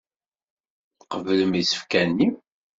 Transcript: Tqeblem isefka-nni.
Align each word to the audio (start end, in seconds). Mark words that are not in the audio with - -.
Tqeblem 0.99 1.51
isefka-nni. 1.61 2.29